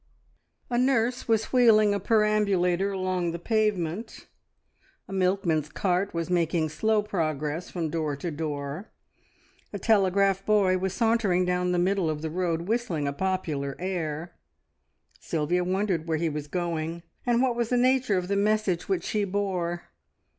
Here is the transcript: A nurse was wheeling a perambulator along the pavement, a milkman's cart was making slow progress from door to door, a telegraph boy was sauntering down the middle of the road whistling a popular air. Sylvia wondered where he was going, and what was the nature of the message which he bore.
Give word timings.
A 0.71 0.79
nurse 0.79 1.27
was 1.27 1.53
wheeling 1.53 1.93
a 1.93 1.99
perambulator 1.99 2.91
along 2.91 3.29
the 3.29 3.37
pavement, 3.37 4.25
a 5.07 5.13
milkman's 5.13 5.69
cart 5.69 6.11
was 6.11 6.27
making 6.27 6.69
slow 6.69 7.03
progress 7.03 7.69
from 7.69 7.91
door 7.91 8.15
to 8.15 8.31
door, 8.31 8.89
a 9.71 9.77
telegraph 9.77 10.43
boy 10.43 10.79
was 10.79 10.93
sauntering 10.95 11.45
down 11.45 11.71
the 11.71 11.77
middle 11.77 12.09
of 12.09 12.23
the 12.23 12.31
road 12.31 12.61
whistling 12.63 13.07
a 13.07 13.13
popular 13.13 13.75
air. 13.77 14.33
Sylvia 15.19 15.63
wondered 15.63 16.07
where 16.07 16.17
he 16.17 16.29
was 16.29 16.47
going, 16.47 17.03
and 17.23 17.43
what 17.43 17.55
was 17.55 17.69
the 17.69 17.77
nature 17.77 18.17
of 18.17 18.27
the 18.27 18.35
message 18.35 18.89
which 18.89 19.09
he 19.09 19.23
bore. 19.23 19.83